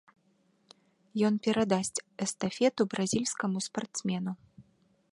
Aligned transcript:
Ён 1.29 1.33
перадасць 1.49 2.03
эстафету 2.27 2.81
бразільскаму 2.95 3.57
спартсмену. 3.71 4.31